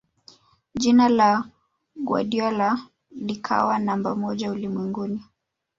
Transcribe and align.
jina 0.75 1.09
la 1.09 1.49
guardiola 1.95 2.79
likawa 3.15 3.79
namba 3.79 4.15
moja 4.15 4.51
ulimwenguni 4.51 5.23